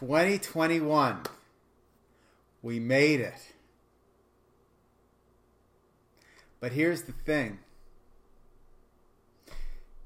2021. 0.00 1.20
We 2.62 2.80
made 2.80 3.20
it. 3.20 3.52
But 6.58 6.72
here's 6.72 7.02
the 7.02 7.12
thing 7.12 7.58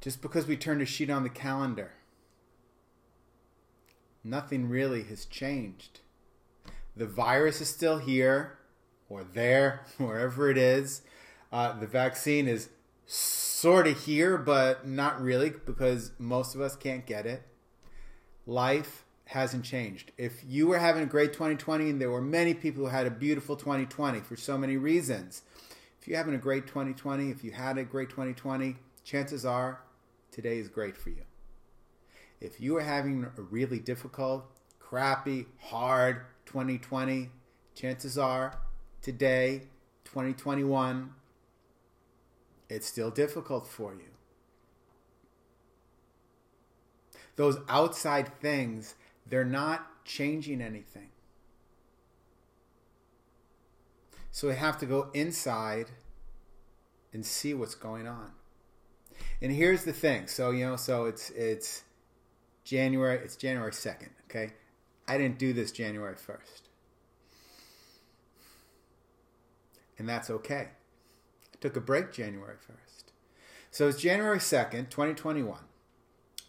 just 0.00 0.20
because 0.20 0.46
we 0.46 0.56
turned 0.56 0.82
a 0.82 0.84
sheet 0.84 1.10
on 1.10 1.22
the 1.22 1.30
calendar, 1.30 1.92
nothing 4.24 4.68
really 4.68 5.04
has 5.04 5.24
changed. 5.26 6.00
The 6.96 7.06
virus 7.06 7.60
is 7.60 7.68
still 7.68 7.98
here 7.98 8.58
or 9.08 9.22
there, 9.22 9.86
wherever 9.98 10.50
it 10.50 10.58
is. 10.58 11.02
Uh, 11.52 11.78
the 11.78 11.86
vaccine 11.86 12.48
is 12.48 12.68
sort 13.06 13.86
of 13.86 14.04
here, 14.04 14.36
but 14.38 14.88
not 14.88 15.22
really 15.22 15.50
because 15.50 16.10
most 16.18 16.56
of 16.56 16.60
us 16.60 16.74
can't 16.74 17.06
get 17.06 17.26
it. 17.26 17.44
Life 18.44 19.04
hasn't 19.26 19.64
changed. 19.64 20.12
If 20.18 20.42
you 20.46 20.66
were 20.66 20.78
having 20.78 21.02
a 21.02 21.06
great 21.06 21.32
2020, 21.32 21.90
and 21.90 22.00
there 22.00 22.10
were 22.10 22.20
many 22.20 22.54
people 22.54 22.84
who 22.84 22.90
had 22.90 23.06
a 23.06 23.10
beautiful 23.10 23.56
2020 23.56 24.20
for 24.20 24.36
so 24.36 24.58
many 24.58 24.76
reasons, 24.76 25.42
if 26.00 26.08
you're 26.08 26.18
having 26.18 26.34
a 26.34 26.38
great 26.38 26.66
2020, 26.66 27.30
if 27.30 27.42
you 27.42 27.52
had 27.52 27.78
a 27.78 27.84
great 27.84 28.10
2020, 28.10 28.76
chances 29.04 29.44
are 29.44 29.80
today 30.30 30.58
is 30.58 30.68
great 30.68 30.96
for 30.96 31.10
you. 31.10 31.22
If 32.40 32.60
you 32.60 32.76
are 32.76 32.82
having 32.82 33.24
a 33.38 33.40
really 33.40 33.78
difficult, 33.78 34.44
crappy, 34.78 35.46
hard 35.58 36.22
2020, 36.44 37.30
chances 37.74 38.18
are 38.18 38.58
today, 39.00 39.62
2021, 40.04 41.14
it's 42.68 42.86
still 42.86 43.10
difficult 43.10 43.66
for 43.66 43.94
you. 43.94 44.10
Those 47.36 47.58
outside 47.68 48.28
things, 48.40 48.94
they're 49.26 49.44
not 49.44 50.04
changing 50.04 50.60
anything. 50.60 51.08
So 54.30 54.48
we 54.48 54.54
have 54.54 54.78
to 54.78 54.86
go 54.86 55.10
inside 55.14 55.92
and 57.12 57.24
see 57.24 57.54
what's 57.54 57.74
going 57.74 58.08
on. 58.08 58.32
And 59.40 59.52
here's 59.52 59.84
the 59.84 59.92
thing. 59.92 60.26
So, 60.26 60.50
you 60.50 60.66
know, 60.66 60.76
so 60.76 61.04
it's 61.04 61.30
it's 61.30 61.84
January, 62.64 63.18
it's 63.22 63.36
January 63.36 63.70
2nd, 63.70 64.08
okay? 64.24 64.54
I 65.06 65.18
didn't 65.18 65.38
do 65.38 65.52
this 65.52 65.70
January 65.70 66.14
1st. 66.14 66.62
And 69.98 70.08
that's 70.08 70.30
okay. 70.30 70.68
I 71.52 71.56
took 71.60 71.76
a 71.76 71.80
break 71.80 72.12
January 72.12 72.56
1st. 72.56 73.04
So 73.70 73.88
it's 73.88 74.00
January 74.00 74.38
2nd, 74.38 74.88
2021. 74.90 75.58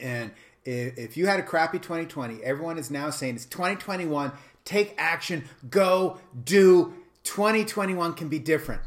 And 0.00 0.32
if 0.68 1.16
you 1.16 1.26
had 1.26 1.40
a 1.40 1.42
crappy 1.42 1.78
2020, 1.78 2.42
everyone 2.44 2.78
is 2.78 2.90
now 2.90 3.08
saying 3.08 3.36
it's 3.36 3.46
2021, 3.46 4.32
take 4.64 4.94
action, 4.98 5.44
go, 5.70 6.18
do. 6.44 6.94
2021 7.24 8.14
can 8.14 8.28
be 8.28 8.38
different. 8.38 8.82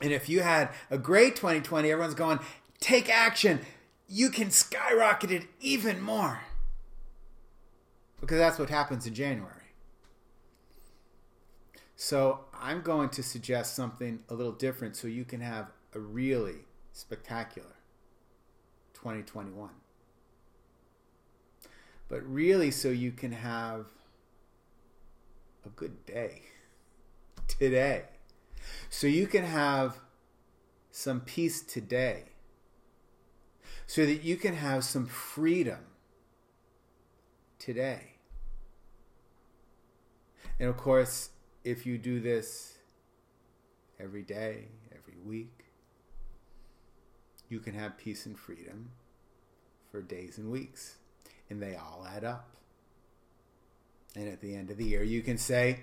And 0.00 0.12
if 0.12 0.28
you 0.28 0.40
had 0.40 0.70
a 0.90 0.98
great 0.98 1.36
2020, 1.36 1.90
everyone's 1.90 2.14
going, 2.14 2.40
take 2.80 3.08
action. 3.08 3.60
You 4.08 4.30
can 4.30 4.50
skyrocket 4.50 5.30
it 5.30 5.44
even 5.60 6.00
more. 6.00 6.40
Because 8.20 8.38
that's 8.38 8.58
what 8.58 8.68
happens 8.68 9.06
in 9.06 9.14
January. 9.14 9.52
So 11.94 12.40
I'm 12.52 12.82
going 12.82 13.10
to 13.10 13.22
suggest 13.22 13.74
something 13.74 14.24
a 14.28 14.34
little 14.34 14.52
different 14.52 14.96
so 14.96 15.06
you 15.06 15.24
can 15.24 15.40
have 15.40 15.70
a 15.94 16.00
really 16.00 16.64
spectacular 16.92 17.76
2021. 18.94 19.70
But 22.08 22.22
really, 22.24 22.70
so 22.70 22.88
you 22.88 23.12
can 23.12 23.32
have 23.32 23.86
a 25.64 25.68
good 25.68 26.06
day 26.06 26.42
today. 27.48 28.04
So 28.90 29.06
you 29.06 29.26
can 29.26 29.44
have 29.44 29.98
some 30.90 31.20
peace 31.20 31.60
today. 31.60 32.24
So 33.86 34.04
that 34.04 34.22
you 34.22 34.36
can 34.36 34.54
have 34.54 34.84
some 34.84 35.06
freedom 35.06 35.80
today. 37.58 38.14
And 40.58 40.68
of 40.68 40.76
course, 40.76 41.30
if 41.64 41.86
you 41.86 41.98
do 41.98 42.20
this 42.20 42.78
every 44.00 44.22
day, 44.22 44.68
every 44.92 45.18
week, 45.24 45.64
you 47.48 47.60
can 47.60 47.74
have 47.74 47.96
peace 47.96 48.26
and 48.26 48.38
freedom 48.38 48.90
for 49.90 50.02
days 50.02 50.36
and 50.36 50.50
weeks. 50.50 50.96
And 51.50 51.62
they 51.62 51.76
all 51.76 52.06
add 52.08 52.24
up. 52.24 52.48
And 54.14 54.28
at 54.28 54.40
the 54.40 54.54
end 54.54 54.70
of 54.70 54.76
the 54.76 54.84
year, 54.84 55.02
you 55.02 55.22
can 55.22 55.38
say, 55.38 55.80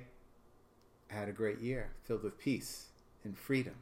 I 1.11 1.15
had 1.15 1.29
a 1.29 1.31
great 1.31 1.59
year 1.59 1.91
filled 2.03 2.23
with 2.23 2.37
peace 2.37 2.87
and 3.23 3.37
freedom 3.37 3.75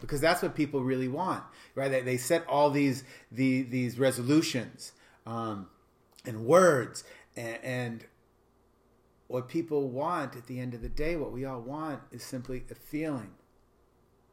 because 0.00 0.20
that's 0.20 0.42
what 0.42 0.54
people 0.54 0.82
really 0.82 1.08
want, 1.08 1.44
right? 1.74 1.90
They, 1.90 2.00
they 2.00 2.16
set 2.16 2.46
all 2.48 2.70
these 2.70 3.04
the, 3.30 3.62
these 3.62 3.98
resolutions 3.98 4.92
um, 5.26 5.68
and 6.24 6.46
words, 6.46 7.04
and, 7.36 7.58
and 7.62 8.04
what 9.28 9.48
people 9.48 9.88
want 9.88 10.34
at 10.34 10.46
the 10.46 10.58
end 10.58 10.74
of 10.74 10.82
the 10.82 10.88
day, 10.88 11.16
what 11.16 11.32
we 11.32 11.44
all 11.44 11.60
want, 11.60 12.00
is 12.10 12.22
simply 12.22 12.64
a 12.70 12.74
feeling 12.74 13.30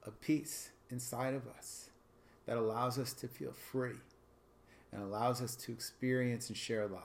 of 0.04 0.20
peace 0.22 0.72
inside 0.90 1.34
of 1.34 1.48
us 1.48 1.90
that 2.46 2.58
allows 2.58 2.98
us 2.98 3.14
to 3.14 3.28
feel 3.28 3.52
free 3.52 4.00
and 4.98 5.06
allows 5.06 5.42
us 5.44 5.56
to 5.56 5.72
experience 5.72 6.50
and 6.50 6.58
share 6.58 6.88
love. 6.88 7.04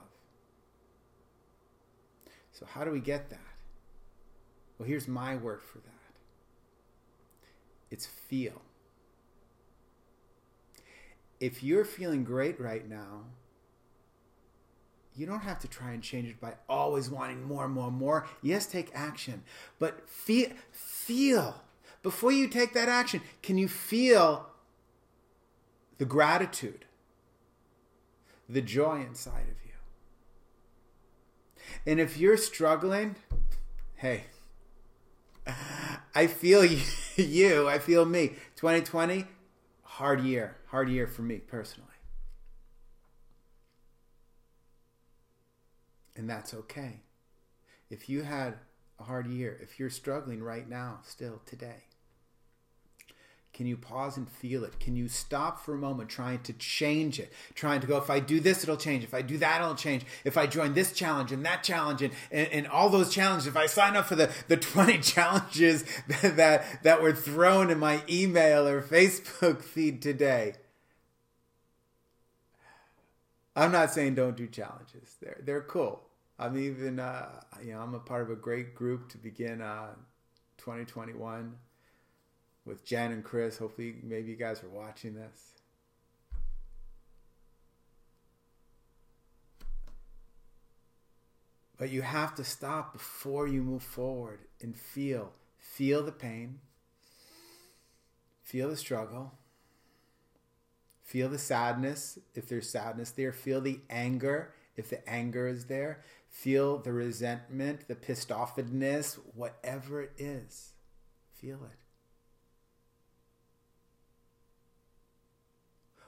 So, 2.51 2.65
how 2.65 2.83
do 2.83 2.91
we 2.91 2.99
get 2.99 3.29
that? 3.29 3.39
Well, 4.77 4.87
here's 4.87 5.07
my 5.07 5.35
word 5.35 5.61
for 5.61 5.77
that 5.79 5.91
it's 7.91 8.07
feel. 8.07 8.61
If 11.39 11.63
you're 11.63 11.85
feeling 11.85 12.23
great 12.23 12.59
right 12.59 12.87
now, 12.87 13.25
you 15.15 15.27
don't 15.27 15.41
have 15.41 15.59
to 15.59 15.67
try 15.67 15.91
and 15.91 16.01
change 16.01 16.29
it 16.29 16.41
by 16.41 16.55
always 16.67 17.09
wanting 17.09 17.43
more 17.43 17.65
and 17.65 17.73
more 17.73 17.89
and 17.89 17.97
more. 17.97 18.25
Yes, 18.41 18.65
take 18.65 18.89
action, 18.95 19.43
but 19.77 20.09
feel 20.09 20.49
feel 20.71 21.61
before 22.01 22.31
you 22.31 22.47
take 22.47 22.73
that 22.73 22.89
action. 22.89 23.21
Can 23.43 23.59
you 23.59 23.67
feel 23.67 24.47
the 25.99 26.05
gratitude, 26.05 26.85
the 28.47 28.61
joy 28.61 29.01
inside 29.01 29.47
of 29.49 29.57
you? 29.65 29.71
And 31.85 31.99
if 31.99 32.17
you're 32.17 32.37
struggling, 32.37 33.15
hey, 33.95 34.25
I 36.15 36.27
feel 36.27 36.63
you. 37.15 37.67
I 37.67 37.79
feel 37.79 38.05
me. 38.05 38.29
2020, 38.55 39.25
hard 39.83 40.21
year. 40.21 40.57
Hard 40.67 40.89
year 40.89 41.07
for 41.07 41.21
me 41.21 41.37
personally. 41.37 41.89
And 46.15 46.29
that's 46.29 46.53
okay. 46.53 47.01
If 47.89 48.07
you 48.07 48.21
had 48.23 48.55
a 48.99 49.03
hard 49.03 49.27
year, 49.27 49.59
if 49.61 49.79
you're 49.79 49.89
struggling 49.89 50.43
right 50.43 50.67
now, 50.69 50.99
still 51.03 51.41
today, 51.45 51.83
can 53.53 53.67
you 53.67 53.77
pause 53.77 54.17
and 54.17 54.27
feel 54.27 54.63
it? 54.63 54.79
Can 54.79 54.95
you 54.95 55.07
stop 55.07 55.63
for 55.63 55.75
a 55.75 55.77
moment 55.77 56.09
trying 56.09 56.39
to 56.41 56.53
change 56.53 57.19
it? 57.19 57.31
Trying 57.53 57.81
to 57.81 57.87
go, 57.87 57.97
if 57.97 58.09
I 58.09 58.19
do 58.19 58.39
this, 58.39 58.63
it'll 58.63 58.77
change. 58.77 59.03
If 59.03 59.13
I 59.13 59.21
do 59.21 59.37
that, 59.37 59.61
it'll 59.61 59.75
change. 59.75 60.05
If 60.25 60.37
I 60.37 60.47
join 60.47 60.73
this 60.73 60.91
challenge 60.91 61.31
and 61.31 61.45
that 61.45 61.63
challenge 61.63 62.01
and, 62.01 62.11
and, 62.31 62.47
and 62.47 62.67
all 62.67 62.89
those 62.89 63.13
challenges, 63.13 63.45
if 63.45 63.55
I 63.55 63.67
sign 63.67 63.95
up 63.95 64.05
for 64.05 64.15
the, 64.15 64.31
the 64.47 64.57
20 64.73 64.97
challenges 64.99 65.85
that, 66.07 66.35
that, 66.35 66.83
that 66.83 67.01
were 67.03 67.13
thrown 67.13 67.69
in 67.69 67.77
my 67.77 68.01
email 68.09 68.67
or 68.67 68.81
Facebook 68.81 69.61
feed 69.61 70.01
today. 70.01 70.55
I'm 73.55 73.71
not 73.71 73.91
saying 73.91 74.15
don't 74.15 74.35
do 74.35 74.47
challenges. 74.47 75.15
They're, 75.21 75.41
they're 75.43 75.61
cool. 75.61 76.01
I'm 76.39 76.57
even, 76.57 76.99
uh, 76.99 77.29
you 77.63 77.73
know, 77.73 77.81
I'm 77.81 77.93
a 77.93 77.99
part 77.99 78.23
of 78.23 78.31
a 78.31 78.35
great 78.35 78.73
group 78.73 79.09
to 79.09 79.19
begin 79.19 79.61
uh, 79.61 79.89
2021 80.57 81.53
with 82.65 82.85
Jen 82.85 83.11
and 83.11 83.23
Chris. 83.23 83.57
Hopefully, 83.57 83.95
maybe 84.03 84.31
you 84.31 84.37
guys 84.37 84.63
are 84.63 84.69
watching 84.69 85.15
this. 85.15 85.53
But 91.77 91.89
you 91.89 92.01
have 92.01 92.35
to 92.35 92.43
stop 92.43 92.93
before 92.93 93.47
you 93.47 93.61
move 93.61 93.83
forward 93.83 94.39
and 94.61 94.77
feel. 94.77 95.33
Feel 95.57 96.03
the 96.03 96.11
pain. 96.11 96.59
Feel 98.41 98.69
the 98.69 98.77
struggle. 98.77 99.33
Feel 101.01 101.29
the 101.29 101.37
sadness 101.37 102.19
if 102.33 102.47
there's 102.47 102.69
sadness 102.69 103.11
there. 103.11 103.33
Feel 103.33 103.59
the 103.59 103.81
anger 103.89 104.53
if 104.77 104.89
the 104.89 105.07
anger 105.09 105.47
is 105.47 105.65
there. 105.65 106.03
Feel 106.29 106.77
the 106.79 106.93
resentment, 106.93 107.87
the 107.87 107.95
pissed 107.95 108.29
offedness, 108.29 109.19
whatever 109.35 110.01
it 110.01 110.11
is. 110.17 110.73
Feel 111.33 111.65
it. 111.65 111.82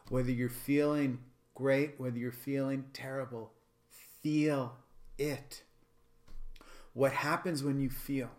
Whether 0.10 0.32
you're 0.32 0.50
feeling 0.50 1.20
great, 1.56 1.96
whether 1.98 2.18
you're 2.18 2.32
feeling 2.32 2.86
terrible, 2.94 3.52
feel 4.22 4.76
it. 5.18 5.64
What 6.94 7.12
happens 7.12 7.64
when 7.64 7.80
you 7.80 7.90
feel? 7.90 8.30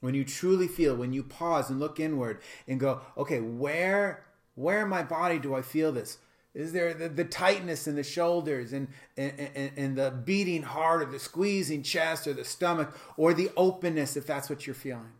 When 0.00 0.14
you 0.14 0.24
truly 0.24 0.68
feel, 0.68 0.94
when 0.96 1.12
you 1.12 1.22
pause 1.22 1.70
and 1.70 1.80
look 1.80 2.00
inward 2.00 2.40
and 2.66 2.78
go, 2.78 3.00
okay, 3.16 3.40
where 3.40 4.24
where 4.54 4.82
in 4.82 4.88
my 4.88 5.02
body 5.02 5.38
do 5.38 5.54
I 5.54 5.62
feel 5.62 5.92
this? 5.92 6.18
Is 6.54 6.72
there 6.72 6.94
the, 6.94 7.10
the 7.10 7.24
tightness 7.24 7.86
in 7.86 7.96
the 7.96 8.02
shoulders 8.02 8.72
and, 8.72 8.88
and, 9.16 9.32
and, 9.54 9.72
and 9.76 9.96
the 9.96 10.10
beating 10.10 10.62
heart 10.62 11.02
or 11.02 11.04
the 11.04 11.18
squeezing 11.18 11.82
chest 11.82 12.26
or 12.26 12.32
the 12.32 12.46
stomach 12.46 12.96
or 13.18 13.34
the 13.34 13.50
openness 13.58 14.16
if 14.16 14.26
that's 14.26 14.48
what 14.48 14.66
you're 14.66 14.74
feeling? 14.74 15.12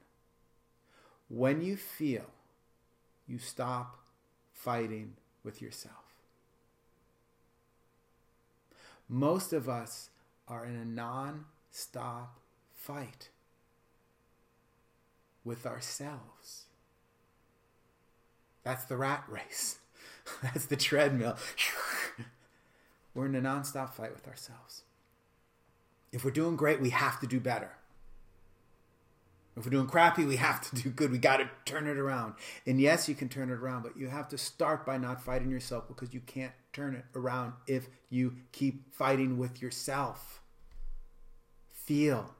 When 1.28 1.60
you 1.60 1.76
feel, 1.76 2.24
you 3.26 3.38
stop 3.38 3.98
fighting 4.54 5.12
with 5.46 5.62
yourself. 5.62 5.94
Most 9.08 9.52
of 9.52 9.68
us 9.68 10.10
are 10.48 10.66
in 10.66 10.74
a 10.76 10.84
non 10.84 11.46
stop 11.70 12.38
fight 12.74 13.30
with 15.44 15.64
ourselves. 15.64 16.64
That's 18.64 18.84
the 18.84 18.96
rat 18.96 19.24
race. 19.28 19.78
That's 20.42 20.66
the 20.66 20.76
treadmill. 20.76 21.36
We're 23.14 23.26
in 23.26 23.36
a 23.36 23.40
non 23.40 23.64
stop 23.64 23.94
fight 23.94 24.12
with 24.12 24.26
ourselves. 24.28 24.82
If 26.12 26.24
we're 26.24 26.30
doing 26.30 26.56
great, 26.56 26.80
we 26.80 26.90
have 26.90 27.20
to 27.20 27.26
do 27.26 27.40
better. 27.40 27.72
If 29.56 29.64
we're 29.64 29.70
doing 29.70 29.86
crappy, 29.86 30.24
we 30.24 30.36
have 30.36 30.60
to 30.68 30.82
do 30.82 30.90
good. 30.90 31.10
We 31.10 31.18
got 31.18 31.38
to 31.38 31.48
turn 31.64 31.86
it 31.86 31.96
around. 31.96 32.34
And 32.66 32.80
yes, 32.80 33.08
you 33.08 33.14
can 33.14 33.28
turn 33.28 33.50
it 33.50 33.54
around, 33.54 33.82
but 33.82 33.96
you 33.96 34.08
have 34.08 34.28
to 34.28 34.38
start 34.38 34.84
by 34.84 34.98
not 34.98 35.22
fighting 35.22 35.50
yourself 35.50 35.88
because 35.88 36.12
you 36.12 36.20
can't 36.20 36.52
turn 36.72 36.94
it 36.94 37.04
around 37.14 37.54
if 37.66 37.88
you 38.10 38.34
keep 38.52 38.94
fighting 38.94 39.38
with 39.38 39.62
yourself. 39.62 40.42
Feel, 41.70 42.34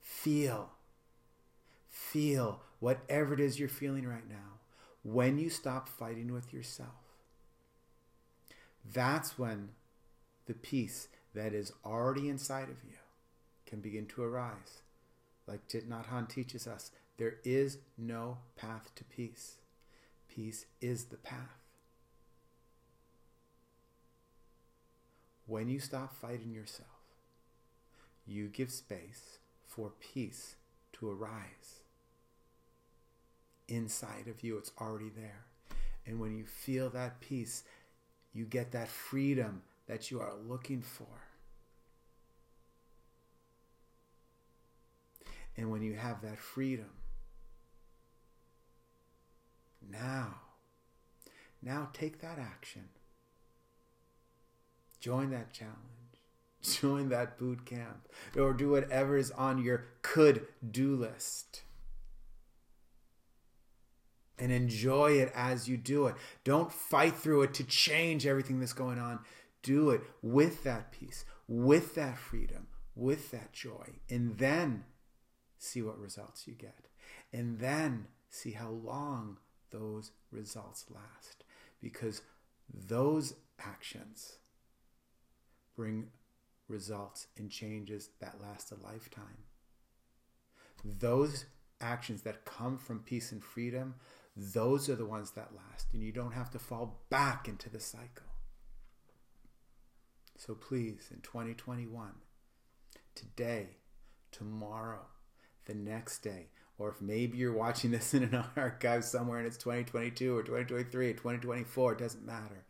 feel, 0.00 0.70
feel 1.88 2.62
whatever 2.78 3.34
it 3.34 3.40
is 3.40 3.58
you're 3.58 3.68
feeling 3.68 4.06
right 4.06 4.28
now 4.28 4.58
when 5.02 5.38
you 5.38 5.48
stop 5.48 5.88
fighting 5.88 6.32
with 6.32 6.52
yourself, 6.52 6.88
that's 8.84 9.38
when 9.38 9.70
the 10.46 10.54
peace 10.54 11.08
that 11.34 11.52
is 11.52 11.72
already 11.84 12.28
inside 12.28 12.68
of 12.68 12.82
you 12.84 12.96
can 13.66 13.80
begin 13.80 14.06
to 14.06 14.22
arise. 14.22 14.82
Like 15.48 15.66
Thich 15.66 15.88
Hanh 15.88 16.28
teaches 16.28 16.66
us, 16.66 16.90
there 17.16 17.36
is 17.42 17.78
no 17.96 18.38
path 18.54 18.94
to 18.96 19.04
peace. 19.04 19.56
Peace 20.28 20.66
is 20.82 21.06
the 21.06 21.16
path. 21.16 21.56
When 25.46 25.70
you 25.70 25.80
stop 25.80 26.14
fighting 26.14 26.52
yourself, 26.52 26.88
you 28.26 28.48
give 28.48 28.70
space 28.70 29.38
for 29.64 29.92
peace 29.98 30.56
to 30.92 31.10
arise 31.10 31.80
inside 33.68 34.28
of 34.28 34.44
you. 34.44 34.58
It's 34.58 34.72
already 34.78 35.08
there. 35.08 35.46
And 36.06 36.20
when 36.20 36.36
you 36.36 36.44
feel 36.44 36.90
that 36.90 37.20
peace, 37.20 37.64
you 38.34 38.44
get 38.44 38.72
that 38.72 38.88
freedom 38.88 39.62
that 39.86 40.10
you 40.10 40.20
are 40.20 40.34
looking 40.46 40.82
for. 40.82 41.27
And 45.58 45.72
when 45.72 45.82
you 45.82 45.94
have 45.94 46.22
that 46.22 46.38
freedom, 46.38 46.90
now, 49.90 50.36
now 51.60 51.88
take 51.92 52.20
that 52.20 52.38
action. 52.38 52.84
Join 55.00 55.30
that 55.30 55.52
challenge. 55.52 55.76
Join 56.62 57.08
that 57.08 57.38
boot 57.38 57.66
camp. 57.66 58.08
Or 58.36 58.52
do 58.52 58.70
whatever 58.70 59.16
is 59.16 59.32
on 59.32 59.62
your 59.62 59.86
could 60.02 60.46
do 60.70 60.94
list 60.94 61.62
and 64.38 64.52
enjoy 64.52 65.12
it 65.12 65.32
as 65.34 65.68
you 65.68 65.76
do 65.76 66.06
it. 66.06 66.14
Don't 66.44 66.72
fight 66.72 67.16
through 67.16 67.42
it 67.42 67.54
to 67.54 67.64
change 67.64 68.28
everything 68.28 68.60
that's 68.60 68.72
going 68.72 69.00
on. 69.00 69.18
Do 69.62 69.90
it 69.90 70.02
with 70.22 70.62
that 70.62 70.92
peace, 70.92 71.24
with 71.48 71.96
that 71.96 72.16
freedom, 72.16 72.68
with 72.94 73.32
that 73.32 73.52
joy, 73.52 73.98
and 74.08 74.38
then 74.38 74.84
see 75.58 75.82
what 75.82 75.98
results 75.98 76.46
you 76.46 76.54
get. 76.54 76.88
And 77.32 77.58
then 77.58 78.06
see 78.28 78.52
how 78.52 78.70
long 78.70 79.38
those 79.70 80.12
results 80.30 80.86
last. 80.90 81.44
Because 81.80 82.22
those 82.72 83.34
actions 83.58 84.36
bring 85.76 86.08
results 86.68 87.28
and 87.36 87.50
changes 87.50 88.10
that 88.20 88.40
last 88.42 88.72
a 88.72 88.76
lifetime. 88.76 89.44
Those 90.84 91.46
actions 91.80 92.22
that 92.22 92.44
come 92.44 92.76
from 92.78 93.00
peace 93.00 93.32
and 93.32 93.42
freedom 93.42 93.94
those 94.38 94.88
are 94.88 94.94
the 94.94 95.04
ones 95.04 95.32
that 95.32 95.50
last, 95.52 95.88
and 95.92 96.00
you 96.00 96.12
don't 96.12 96.32
have 96.32 96.50
to 96.52 96.60
fall 96.60 97.02
back 97.10 97.48
into 97.48 97.68
the 97.68 97.80
cycle. 97.80 98.26
So 100.36 100.54
please, 100.54 101.08
in 101.12 101.20
2021, 101.22 102.12
today, 103.16 103.70
tomorrow, 104.30 105.06
the 105.68 105.74
next 105.74 106.18
day, 106.18 106.48
or 106.78 106.88
if 106.88 107.00
maybe 107.00 107.38
you're 107.38 107.52
watching 107.52 107.90
this 107.92 108.14
in 108.14 108.24
an 108.24 108.44
archive 108.56 109.04
somewhere 109.04 109.38
and 109.38 109.46
it's 109.46 109.56
2022 109.58 110.36
or 110.36 110.42
2023 110.42 111.10
or 111.10 111.12
2024, 111.12 111.92
it 111.92 111.98
doesn't 111.98 112.26
matter. 112.26 112.64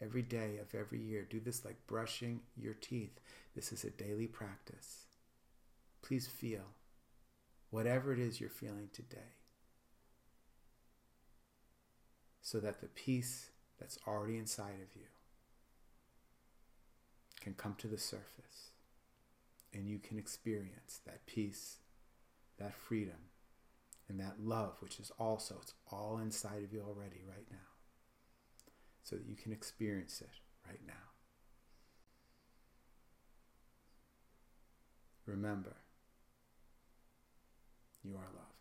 Every 0.00 0.22
day 0.22 0.58
of 0.60 0.74
every 0.74 1.00
year, 1.00 1.26
do 1.28 1.40
this 1.40 1.64
like 1.64 1.86
brushing 1.86 2.40
your 2.56 2.74
teeth. 2.74 3.20
This 3.54 3.72
is 3.72 3.84
a 3.84 3.90
daily 3.90 4.26
practice. 4.26 5.04
Please 6.02 6.26
feel 6.26 6.72
whatever 7.70 8.12
it 8.12 8.18
is 8.18 8.40
you're 8.40 8.50
feeling 8.50 8.88
today 8.92 9.34
so 12.40 12.60
that 12.60 12.80
the 12.80 12.88
peace 12.88 13.50
that's 13.80 13.98
already 14.06 14.36
inside 14.36 14.80
of 14.82 14.94
you 14.94 15.06
can 17.40 17.54
come 17.54 17.74
to 17.78 17.88
the 17.88 17.98
surface 17.98 18.70
and 19.72 19.88
you 19.88 19.98
can 19.98 20.18
experience 20.18 21.00
that 21.04 21.26
peace, 21.26 21.78
that 22.58 22.74
freedom, 22.74 23.30
and 24.08 24.20
that 24.20 24.40
love, 24.40 24.76
which 24.80 25.00
is 25.00 25.10
also, 25.18 25.56
it's 25.60 25.74
all 25.90 26.18
inside 26.18 26.62
of 26.62 26.72
you 26.72 26.80
already 26.80 27.22
right 27.26 27.46
now, 27.50 27.56
so 29.02 29.16
that 29.16 29.26
you 29.26 29.34
can 29.34 29.52
experience 29.52 30.20
it 30.20 30.40
right 30.66 30.80
now. 30.86 30.92
Remember, 35.26 35.76
you 38.02 38.14
are 38.14 38.28
loved. 38.34 38.53